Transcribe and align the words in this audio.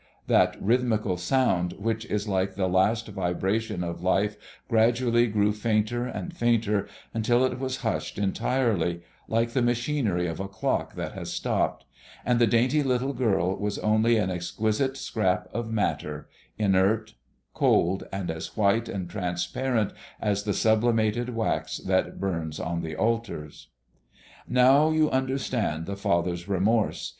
That 0.25 0.57
rhythmical 0.59 1.15
sound 1.15 1.73
which 1.73 2.07
is 2.07 2.27
like 2.27 2.55
the 2.55 2.65
last 2.67 3.09
vibration 3.09 3.83
of 3.83 4.01
life 4.01 4.35
gradually 4.67 5.27
grew 5.27 5.51
fainter 5.51 6.07
and 6.07 6.35
fainter, 6.35 6.87
until 7.13 7.45
it 7.45 7.59
was 7.59 7.77
hushed 7.81 8.17
entirely, 8.17 9.01
like 9.27 9.51
the 9.51 9.61
machinery 9.61 10.25
of 10.25 10.39
a 10.39 10.47
clock 10.47 10.95
that 10.95 11.11
has 11.11 11.31
stopped, 11.31 11.85
and 12.25 12.39
the 12.39 12.47
dainty 12.47 12.81
little 12.81 13.13
girl 13.13 13.55
was 13.55 13.77
only 13.77 14.17
an 14.17 14.31
exquisite 14.31 14.97
scrap 14.97 15.47
of 15.53 15.71
matter, 15.71 16.27
inert, 16.57 17.13
cold, 17.53 18.05
and 18.11 18.31
as 18.31 18.57
white 18.57 18.89
and 18.89 19.07
transparent 19.07 19.93
as 20.19 20.45
the 20.45 20.53
sublimated 20.55 21.29
wax 21.35 21.77
that 21.77 22.19
burns 22.19 22.59
on 22.59 22.81
the 22.81 22.95
altars. 22.95 23.67
Now 24.47 24.89
you 24.89 25.11
understand 25.11 25.85
the 25.85 25.95
father's 25.95 26.47
remorse. 26.47 27.09